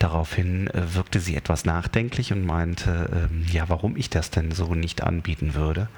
Daraufhin 0.00 0.66
äh, 0.68 0.94
wirkte 0.94 1.20
sie 1.20 1.36
etwas 1.36 1.66
nachdenklich 1.66 2.32
und 2.32 2.44
meinte, 2.44 3.28
äh, 3.30 3.52
ja, 3.52 3.68
warum 3.68 3.96
ich 3.96 4.08
das 4.10 4.30
denn 4.30 4.50
so 4.50 4.74
nicht 4.74 5.02
anbieten 5.02 5.54
würde. 5.54 5.88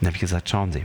Dann 0.00 0.08
habe 0.08 0.16
ich 0.16 0.20
gesagt, 0.20 0.50
schauen 0.50 0.72
Sie, 0.72 0.84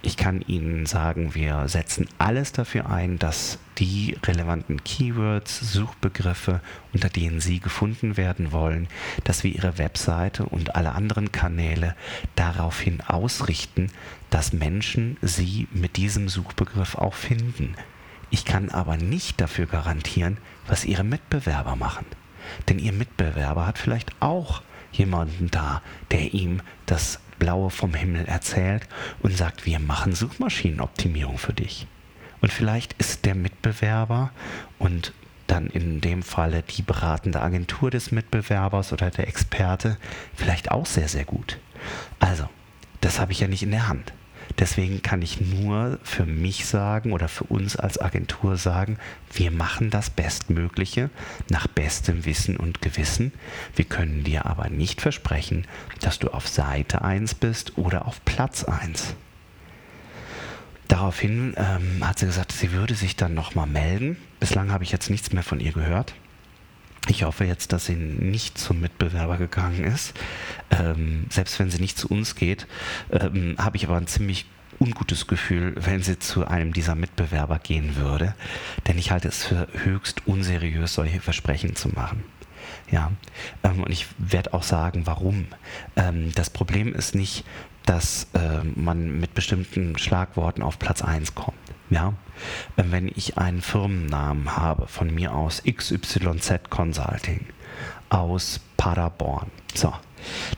ich 0.00 0.16
kann 0.16 0.40
Ihnen 0.40 0.86
sagen, 0.86 1.34
wir 1.34 1.68
setzen 1.68 2.08
alles 2.16 2.52
dafür 2.52 2.88
ein, 2.88 3.18
dass 3.18 3.58
die 3.76 4.16
relevanten 4.24 4.82
Keywords, 4.84 5.72
Suchbegriffe, 5.72 6.62
unter 6.94 7.10
denen 7.10 7.40
Sie 7.40 7.60
gefunden 7.60 8.16
werden 8.16 8.52
wollen, 8.52 8.88
dass 9.24 9.44
wir 9.44 9.54
Ihre 9.54 9.76
Webseite 9.76 10.46
und 10.46 10.76
alle 10.76 10.92
anderen 10.92 11.30
Kanäle 11.30 11.94
daraufhin 12.36 13.02
ausrichten, 13.02 13.90
dass 14.30 14.54
Menschen 14.54 15.18
Sie 15.20 15.68
mit 15.72 15.98
diesem 15.98 16.30
Suchbegriff 16.30 16.94
auch 16.94 17.14
finden. 17.14 17.74
Ich 18.30 18.44
kann 18.44 18.70
aber 18.70 18.96
nicht 18.96 19.40
dafür 19.40 19.66
garantieren, 19.66 20.38
was 20.66 20.84
Ihre 20.84 21.04
Mitbewerber 21.04 21.76
machen. 21.76 22.06
Denn 22.68 22.78
Ihr 22.78 22.92
Mitbewerber 22.92 23.66
hat 23.66 23.78
vielleicht 23.78 24.10
auch 24.20 24.62
jemanden 24.92 25.50
da, 25.50 25.82
der 26.10 26.34
ihm 26.34 26.60
das 26.86 27.20
Blaue 27.38 27.70
vom 27.70 27.94
Himmel 27.94 28.24
erzählt 28.26 28.88
und 29.20 29.36
sagt, 29.36 29.66
wir 29.66 29.78
machen 29.78 30.14
Suchmaschinenoptimierung 30.14 31.38
für 31.38 31.52
dich. 31.52 31.86
Und 32.40 32.52
vielleicht 32.52 32.94
ist 32.94 33.24
der 33.24 33.34
Mitbewerber 33.34 34.30
und 34.78 35.12
dann 35.46 35.68
in 35.68 36.00
dem 36.00 36.22
Falle 36.22 36.62
die 36.62 36.82
beratende 36.82 37.40
Agentur 37.40 37.90
des 37.90 38.12
Mitbewerbers 38.12 38.92
oder 38.92 39.10
der 39.10 39.28
Experte 39.28 39.96
vielleicht 40.34 40.70
auch 40.70 40.86
sehr, 40.86 41.08
sehr 41.08 41.24
gut. 41.24 41.58
Also, 42.20 42.48
das 43.00 43.18
habe 43.18 43.32
ich 43.32 43.40
ja 43.40 43.48
nicht 43.48 43.62
in 43.62 43.70
der 43.70 43.88
Hand. 43.88 44.12
Deswegen 44.58 45.02
kann 45.02 45.22
ich 45.22 45.40
nur 45.40 46.00
für 46.02 46.26
mich 46.26 46.66
sagen 46.66 47.12
oder 47.12 47.28
für 47.28 47.44
uns 47.44 47.76
als 47.76 48.00
Agentur 48.00 48.56
sagen, 48.56 48.98
wir 49.32 49.52
machen 49.52 49.90
das 49.90 50.10
Bestmögliche 50.10 51.10
nach 51.48 51.68
bestem 51.68 52.24
Wissen 52.24 52.56
und 52.56 52.82
Gewissen. 52.82 53.32
Wir 53.76 53.84
können 53.84 54.24
dir 54.24 54.46
aber 54.46 54.68
nicht 54.68 55.00
versprechen, 55.00 55.66
dass 56.00 56.18
du 56.18 56.28
auf 56.28 56.48
Seite 56.48 57.02
1 57.02 57.36
bist 57.36 57.78
oder 57.78 58.06
auf 58.06 58.24
Platz 58.24 58.64
1. 58.64 59.14
Daraufhin 60.88 61.54
ähm, 61.56 62.06
hat 62.06 62.18
sie 62.18 62.26
gesagt, 62.26 62.50
sie 62.50 62.72
würde 62.72 62.94
sich 62.94 63.14
dann 63.14 63.34
nochmal 63.34 63.66
melden. 63.66 64.16
Bislang 64.40 64.72
habe 64.72 64.82
ich 64.82 64.90
jetzt 64.90 65.10
nichts 65.10 65.32
mehr 65.32 65.42
von 65.42 65.60
ihr 65.60 65.72
gehört. 65.72 66.14
Ich 67.06 67.22
hoffe 67.22 67.44
jetzt, 67.44 67.72
dass 67.72 67.86
sie 67.86 67.94
nicht 67.94 68.58
zum 68.58 68.80
Mitbewerber 68.80 69.38
gegangen 69.38 69.84
ist. 69.84 70.14
Ähm, 70.70 71.26
selbst 71.30 71.58
wenn 71.58 71.70
sie 71.70 71.80
nicht 71.80 71.96
zu 71.96 72.08
uns 72.08 72.34
geht, 72.34 72.66
ähm, 73.10 73.56
habe 73.58 73.76
ich 73.76 73.86
aber 73.86 73.96
ein 73.96 74.06
ziemlich 74.06 74.46
ungutes 74.78 75.26
Gefühl, 75.26 75.74
wenn 75.76 76.02
sie 76.02 76.18
zu 76.18 76.46
einem 76.46 76.72
dieser 76.72 76.94
Mitbewerber 76.94 77.58
gehen 77.58 77.96
würde. 77.96 78.34
Denn 78.86 78.98
ich 78.98 79.10
halte 79.10 79.28
es 79.28 79.44
für 79.44 79.68
höchst 79.84 80.26
unseriös, 80.26 80.94
solche 80.94 81.20
Versprechen 81.20 81.76
zu 81.76 81.88
machen. 81.88 82.24
Ja, 82.90 83.12
ähm, 83.62 83.82
und 83.82 83.90
ich 83.90 84.06
werde 84.18 84.54
auch 84.54 84.62
sagen, 84.62 85.06
warum. 85.06 85.46
Ähm, 85.96 86.32
das 86.34 86.50
Problem 86.50 86.94
ist 86.94 87.14
nicht, 87.14 87.44
dass 87.86 88.28
äh, 88.34 88.64
man 88.74 89.18
mit 89.20 89.34
bestimmten 89.34 89.96
Schlagworten 89.98 90.62
auf 90.62 90.78
Platz 90.78 91.02
1 91.02 91.34
kommt. 91.34 91.56
Ja, 91.90 92.12
wenn 92.76 93.08
ich 93.08 93.38
einen 93.38 93.62
Firmennamen 93.62 94.56
habe, 94.56 94.86
von 94.86 95.12
mir 95.12 95.34
aus 95.34 95.62
XYZ 95.64 96.68
Consulting 96.70 97.46
aus 98.10 98.60
Paderborn, 98.76 99.50
so, 99.74 99.92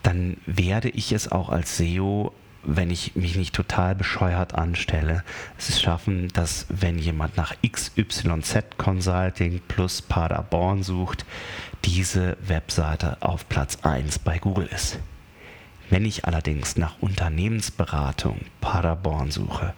dann 0.03 0.37
werde 0.47 0.89
ich 0.89 1.13
es 1.13 1.31
auch 1.31 1.49
als 1.49 1.77
SEO 1.77 2.33
wenn 2.63 2.91
ich 2.91 3.17
mich 3.17 3.37
nicht 3.37 3.55
total 3.55 3.95
bescheuert 3.95 4.55
anstelle, 4.55 5.25
es 5.59 5.81
schaffen, 5.81 6.29
dass 6.29 6.67
wenn 6.69 6.99
jemand 6.99 7.37
nach 7.37 7.55
XYZ 7.63 8.77
Consulting 8.77 9.61
plus 9.67 10.03
Paderborn 10.03 10.83
sucht, 10.83 11.25
diese 11.85 12.37
Webseite 12.47 13.17
auf 13.21 13.49
Platz 13.49 13.79
1 13.83 14.19
bei 14.21 14.39
Google 14.39 14.67
ist. 14.67 14.99
Wenn 15.89 16.05
ich 16.05 16.27
allerdings 16.27 16.77
nach 16.77 17.01
Unternehmensberatung 17.01 18.41
Paderborn 18.61 19.31
suche, 19.31 19.75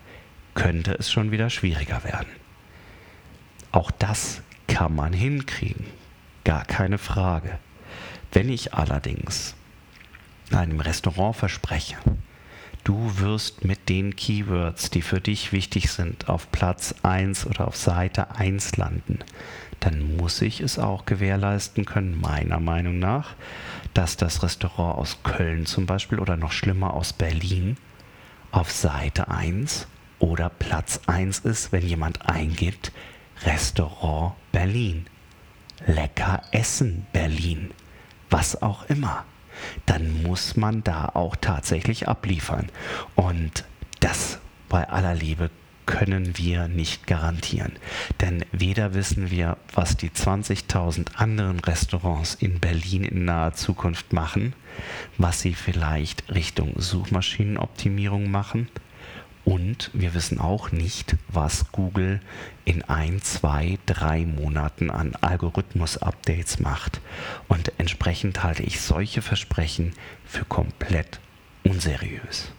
könnte 0.55 0.93
es 0.93 1.11
schon 1.11 1.31
wieder 1.31 1.51
schwieriger 1.51 2.05
werden. 2.05 2.31
Auch 3.71 3.91
das 3.91 4.43
kann 4.67 4.95
man 4.95 5.13
hinkriegen, 5.13 5.87
gar 6.45 6.65
keine 6.65 6.99
Frage. 6.99 7.59
Wenn 8.33 8.49
ich 8.49 8.75
allerdings 8.75 9.55
einem 10.51 10.81
Restaurant 10.81 11.37
verspreche, 11.37 11.97
du 12.85 13.19
wirst 13.19 13.65
mit 13.65 13.89
den 13.89 14.17
Keywords, 14.17 14.91
die 14.91 15.03
für 15.03 15.21
dich 15.21 15.53
wichtig 15.53 15.91
sind, 15.91 16.29
auf 16.29 16.51
Platz 16.53 16.95
1 17.03 17.47
oder 17.47 17.69
auf 17.69 17.77
Seite 17.77 18.35
1 18.37 18.77
landen, 18.77 19.21
dann 19.81 20.17
muss 20.17 20.41
ich 20.43 20.61
es 20.61 20.79
auch 20.79 21.07
gewährleisten 21.07 21.85
können, 21.85 22.21
meiner 22.21 22.61
Meinung 22.61 22.99
nach, 22.99 23.35
dass 23.95 24.17
das 24.17 24.43
Restaurant 24.43 24.99
aus 24.99 25.19
Köln 25.23 25.67
zum 25.67 25.87
Beispiel 25.87 26.19
oder 26.19 26.37
noch 26.37 26.53
schlimmer 26.53 26.95
aus 26.95 27.13
Berlin 27.13 27.77
auf 28.53 28.71
Seite 28.71 29.29
1 29.29 29.87
oder 30.23 30.49
Platz 30.49 31.01
1 31.07 31.41
ist, 31.41 31.73
wenn 31.73 31.87
jemand 31.87 32.29
eingibt, 32.29 32.93
Restaurant 33.45 34.35
Berlin, 34.53 35.07
lecker 35.87 36.43
Essen 36.53 37.07
Berlin, 37.13 37.73
was 38.31 38.63
auch 38.63 38.89
immer, 38.89 39.25
dann 39.85 40.23
muss 40.23 40.57
man 40.57 40.85
da 40.85 41.07
auch 41.07 41.35
tatsächlich 41.37 42.09
abliefern. 42.09 42.69
Und 43.17 43.65
das 44.01 44.39
bei 44.69 44.89
aller 44.89 45.15
Liebe 45.15 45.51
können 45.87 46.39
wir 46.39 46.69
nicht 46.69 47.09
garantieren. 47.09 47.73
Denn 48.21 48.45
weder 48.53 48.95
wissen 48.95 49.31
wir, 49.33 49.57
was 49.75 49.97
die 49.97 50.11
20.000 50.11 51.17
anderen 51.17 51.59
Restaurants 51.59 52.37
in 52.37 52.61
Berlin 52.61 53.03
in 53.03 53.25
naher 53.25 53.55
Zukunft 53.55 54.13
machen, 54.13 54.55
was 55.19 55.41
sie 55.41 55.55
vielleicht 55.55 56.33
Richtung 56.33 56.75
Suchmaschinenoptimierung 56.77 58.31
machen, 58.31 58.69
und 59.45 59.91
wir 59.93 60.15
wissen 60.15 60.41
auch 60.41 60.71
nicht, 60.71 61.17
was 61.29 61.73
Google 61.73 62.21
in 62.65 62.83
ein, 62.85 63.21
zwei, 63.23 63.79
drei 63.87 64.25
Monaten 64.25 64.91
an 64.91 65.15
Algorithmus-Updates 65.21 66.61
macht. 66.61 67.01
Und 67.49 67.73
entsprechend 67.79 68.45
halte 68.45 68.63
ich 68.63 68.81
solche 68.81 69.21
Versprechen 69.21 69.95
für 70.25 70.45
komplett 70.45 71.19
unseriös. 71.65 72.53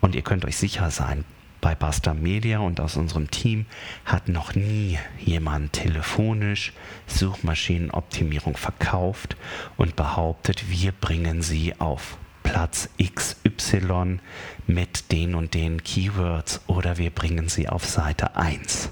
Und 0.00 0.16
ihr 0.16 0.22
könnt 0.22 0.44
euch 0.44 0.56
sicher 0.56 0.90
sein, 0.90 1.24
bei 1.60 1.76
Basta 1.76 2.12
Media 2.12 2.58
und 2.58 2.80
aus 2.80 2.96
unserem 2.96 3.30
Team 3.30 3.66
hat 4.04 4.28
noch 4.28 4.56
nie 4.56 4.98
jemand 5.20 5.74
telefonisch 5.74 6.72
Suchmaschinenoptimierung 7.06 8.56
verkauft 8.56 9.36
und 9.76 9.94
behauptet, 9.94 10.68
wir 10.68 10.90
bringen 10.90 11.40
sie 11.40 11.78
auf 11.78 12.18
Platz 12.52 12.90
XY 13.02 14.18
mit 14.66 15.10
den 15.10 15.34
und 15.34 15.54
den 15.54 15.82
Keywords 15.82 16.60
oder 16.66 16.98
wir 16.98 17.08
bringen 17.08 17.48
sie 17.48 17.66
auf 17.66 17.86
Seite 17.86 18.36
1. 18.36 18.90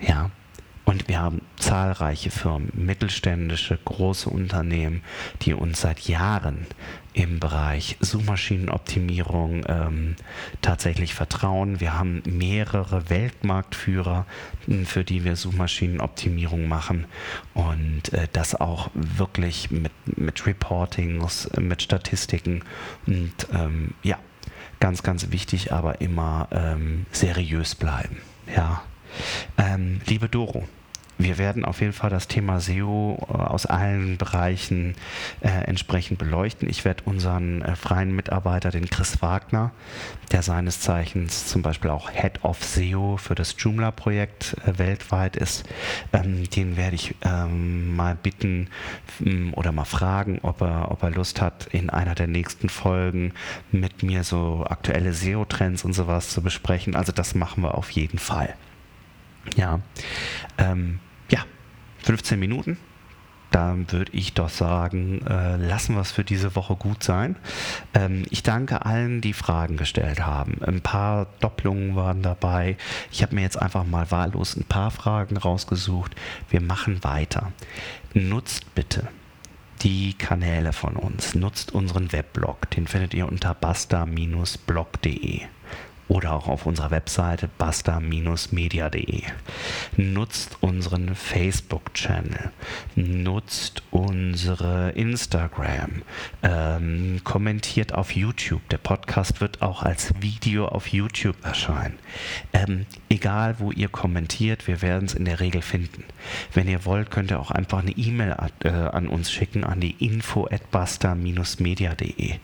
Ja, 0.00 0.30
und 0.84 1.08
wir 1.08 1.20
haben 1.20 1.40
zahlreiche 1.56 2.30
Firmen, 2.30 2.70
mittelständische, 2.74 3.78
große 3.84 4.28
Unternehmen, 4.28 5.02
die 5.42 5.54
uns 5.54 5.80
seit 5.80 6.00
Jahren 6.00 6.66
im 7.14 7.40
Bereich 7.40 7.96
Suchmaschinenoptimierung 8.00 9.64
ähm, 9.68 10.16
tatsächlich 10.60 11.14
vertrauen. 11.14 11.80
Wir 11.80 11.96
haben 11.98 12.22
mehrere 12.26 13.08
Weltmarktführer, 13.08 14.26
für 14.84 15.04
die 15.04 15.24
wir 15.24 15.36
Suchmaschinenoptimierung 15.36 16.68
machen 16.68 17.06
und 17.54 18.12
äh, 18.12 18.28
das 18.32 18.54
auch 18.54 18.90
wirklich 18.94 19.70
mit, 19.70 19.92
mit 20.18 20.46
Reportings, 20.46 21.48
mit 21.58 21.82
Statistiken 21.82 22.62
und 23.06 23.32
ähm, 23.52 23.94
ja, 24.02 24.18
ganz, 24.80 25.02
ganz 25.02 25.30
wichtig, 25.30 25.72
aber 25.72 26.00
immer 26.00 26.48
ähm, 26.50 27.06
seriös 27.10 27.74
bleiben. 27.74 28.18
Ja. 28.54 28.82
Ähm, 29.58 30.00
liebe 30.06 30.28
Doro, 30.28 30.64
wir 31.16 31.38
werden 31.38 31.64
auf 31.64 31.80
jeden 31.80 31.92
Fall 31.92 32.10
das 32.10 32.26
Thema 32.26 32.58
SEO 32.58 33.16
äh, 33.28 33.32
aus 33.34 33.66
allen 33.66 34.16
Bereichen 34.16 34.96
äh, 35.40 35.48
entsprechend 35.48 36.18
beleuchten. 36.18 36.68
Ich 36.68 36.84
werde 36.84 37.04
unseren 37.04 37.62
äh, 37.62 37.76
freien 37.76 38.14
Mitarbeiter, 38.14 38.70
den 38.70 38.90
Chris 38.90 39.22
Wagner, 39.22 39.70
der 40.32 40.42
seines 40.42 40.80
Zeichens 40.80 41.46
zum 41.46 41.62
Beispiel 41.62 41.90
auch 41.90 42.10
Head 42.10 42.42
of 42.42 42.64
SEO 42.64 43.16
für 43.16 43.36
das 43.36 43.54
Joomla-Projekt 43.58 44.56
äh, 44.66 44.76
weltweit 44.78 45.36
ist, 45.36 45.64
ähm, 46.12 46.50
den 46.50 46.76
werde 46.76 46.96
ich 46.96 47.14
ähm, 47.22 47.94
mal 47.94 48.16
bitten 48.16 48.68
ähm, 49.24 49.54
oder 49.54 49.70
mal 49.70 49.84
fragen, 49.84 50.40
ob 50.42 50.62
er, 50.62 50.90
ob 50.90 51.04
er 51.04 51.10
Lust 51.10 51.40
hat, 51.40 51.68
in 51.70 51.90
einer 51.90 52.16
der 52.16 52.26
nächsten 52.26 52.68
Folgen 52.68 53.34
mit 53.70 54.02
mir 54.02 54.24
so 54.24 54.66
aktuelle 54.68 55.12
SEO-Trends 55.12 55.84
und 55.84 55.92
sowas 55.92 56.30
zu 56.30 56.42
besprechen. 56.42 56.96
Also 56.96 57.12
das 57.12 57.36
machen 57.36 57.62
wir 57.62 57.76
auf 57.76 57.90
jeden 57.90 58.18
Fall. 58.18 58.54
Ja. 59.56 59.80
Ähm, 60.58 61.00
ja, 61.30 61.44
15 62.02 62.38
Minuten. 62.38 62.78
da 63.50 63.76
würde 63.88 64.10
ich 64.12 64.34
doch 64.34 64.48
sagen, 64.48 65.24
äh, 65.28 65.56
lassen 65.56 65.94
wir 65.94 66.00
es 66.00 66.10
für 66.10 66.24
diese 66.24 66.56
Woche 66.56 66.74
gut 66.74 67.04
sein. 67.04 67.36
Ähm, 67.94 68.24
ich 68.30 68.42
danke 68.42 68.84
allen, 68.84 69.20
die 69.20 69.32
Fragen 69.32 69.76
gestellt 69.76 70.26
haben. 70.26 70.60
Ein 70.64 70.80
paar 70.80 71.26
Doppelungen 71.38 71.94
waren 71.94 72.20
dabei. 72.22 72.76
Ich 73.12 73.22
habe 73.22 73.36
mir 73.36 73.42
jetzt 73.42 73.60
einfach 73.60 73.84
mal 73.84 74.10
wahllos 74.10 74.56
ein 74.56 74.64
paar 74.64 74.90
Fragen 74.90 75.36
rausgesucht. 75.36 76.16
Wir 76.50 76.60
machen 76.60 77.04
weiter. 77.04 77.52
Nutzt 78.12 78.74
bitte 78.74 79.08
die 79.82 80.14
Kanäle 80.14 80.72
von 80.72 80.96
uns. 80.96 81.34
Nutzt 81.34 81.72
unseren 81.72 82.10
Weblog. 82.12 82.70
Den 82.70 82.86
findet 82.86 83.14
ihr 83.14 83.28
unter 83.28 83.54
basta-blog.de 83.54 85.42
oder 86.08 86.32
auch 86.32 86.48
auf 86.48 86.66
unserer 86.66 86.90
Webseite 86.90 87.48
basta-media.de. 87.58 89.22
Nutzt 89.96 90.58
unseren 90.60 91.14
Facebook-Channel, 91.14 92.50
nutzt 92.94 93.82
unsere 93.90 94.90
Instagram, 94.90 96.02
ähm, 96.42 97.20
kommentiert 97.24 97.94
auf 97.94 98.14
YouTube. 98.14 98.68
Der 98.68 98.78
Podcast 98.78 99.40
wird 99.40 99.62
auch 99.62 99.82
als 99.82 100.12
Video 100.20 100.68
auf 100.68 100.88
YouTube 100.88 101.36
erscheinen. 101.44 101.98
Ähm, 102.52 102.86
egal, 103.08 103.56
wo 103.58 103.72
ihr 103.72 103.88
kommentiert, 103.88 104.66
wir 104.66 104.82
werden 104.82 105.06
es 105.06 105.14
in 105.14 105.24
der 105.24 105.40
Regel 105.40 105.62
finden. 105.62 106.04
Wenn 106.52 106.68
ihr 106.68 106.84
wollt, 106.84 107.10
könnt 107.10 107.30
ihr 107.30 107.40
auch 107.40 107.50
einfach 107.50 107.80
eine 107.80 107.92
E-Mail 107.92 108.36
äh, 108.60 108.68
an 108.68 109.08
uns 109.08 109.30
schicken, 109.30 109.64
an 109.64 109.80
die 109.80 109.96
info 110.04 110.46
at 110.50 110.70
basta-media.de. 110.70 112.34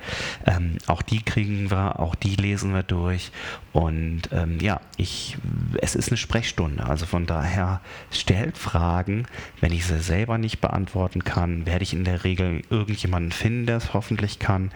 Ähm, 0.47 0.79
auch 0.87 1.02
die 1.02 1.23
kriegen 1.23 1.71
wir, 1.71 2.00
auch 2.00 2.14
die 2.14 2.37
lesen 2.37 2.73
wir 2.73 2.83
durch 2.83 3.31
und 3.73 4.23
ähm, 4.33 4.59
ja, 4.61 4.80
ich, 4.97 5.37
es 5.80 5.95
ist 5.95 6.09
eine 6.09 6.16
Sprechstunde. 6.16 6.85
Also 6.85 7.07
von 7.07 7.26
daher 7.26 7.80
stellt 8.11 8.59
Fragen. 8.59 9.26
Wenn 9.61 9.73
ich 9.73 9.87
sie 9.87 10.00
selber 10.00 10.38
nicht 10.38 10.61
beantworten 10.61 11.25
kann, 11.25 11.66
werde 11.66 11.85
ich 11.85 11.92
in 11.92 12.04
der 12.04 12.25
Regel 12.25 12.62
irgendjemanden 12.71 13.33
finden, 13.33 13.66
der 13.66 13.76
es 13.76 13.95
hoffentlich 13.95 14.38
kann. 14.38 14.73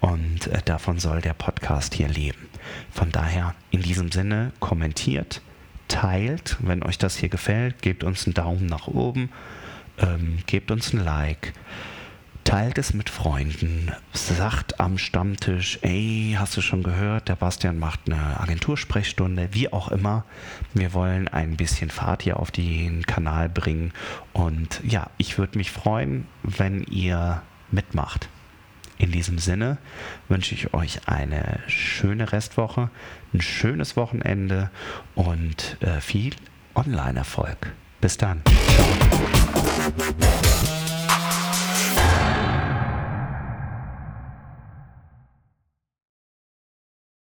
Und 0.00 0.46
äh, 0.46 0.62
davon 0.64 0.98
soll 0.98 1.20
der 1.20 1.34
Podcast 1.34 1.94
hier 1.94 2.08
leben. 2.08 2.48
Von 2.90 3.12
daher 3.12 3.54
in 3.70 3.82
diesem 3.82 4.10
Sinne 4.10 4.52
kommentiert, 4.60 5.42
teilt, 5.88 6.56
wenn 6.60 6.82
euch 6.82 6.98
das 6.98 7.16
hier 7.16 7.28
gefällt, 7.28 7.82
gebt 7.82 8.04
uns 8.04 8.26
einen 8.26 8.34
Daumen 8.34 8.66
nach 8.66 8.88
oben, 8.88 9.30
ähm, 9.98 10.38
gebt 10.46 10.70
uns 10.70 10.92
ein 10.92 11.04
Like 11.04 11.52
teilt 12.48 12.78
es 12.78 12.94
mit 12.94 13.10
Freunden, 13.10 13.92
sagt 14.14 14.80
am 14.80 14.96
Stammtisch, 14.96 15.78
ey, 15.82 16.34
hast 16.38 16.56
du 16.56 16.62
schon 16.62 16.82
gehört, 16.82 17.28
der 17.28 17.36
Bastian 17.36 17.78
macht 17.78 18.00
eine 18.06 18.40
Agentursprechstunde, 18.40 19.50
wie 19.52 19.70
auch 19.70 19.88
immer. 19.88 20.24
Wir 20.72 20.94
wollen 20.94 21.28
ein 21.28 21.58
bisschen 21.58 21.90
Fahrt 21.90 22.22
hier 22.22 22.38
auf 22.40 22.50
den 22.50 23.04
Kanal 23.04 23.50
bringen 23.50 23.92
und 24.32 24.80
ja, 24.82 25.10
ich 25.18 25.36
würde 25.36 25.58
mich 25.58 25.70
freuen, 25.70 26.26
wenn 26.42 26.84
ihr 26.84 27.42
mitmacht. 27.70 28.30
In 28.96 29.12
diesem 29.12 29.38
Sinne 29.38 29.76
wünsche 30.28 30.54
ich 30.54 30.72
euch 30.72 31.06
eine 31.06 31.60
schöne 31.66 32.32
Restwoche, 32.32 32.88
ein 33.34 33.42
schönes 33.42 33.94
Wochenende 33.94 34.70
und 35.14 35.76
äh, 35.80 36.00
viel 36.00 36.32
Online-Erfolg. 36.74 37.74
Bis 38.00 38.16
dann. 38.16 38.40
Ciao. 38.74 40.28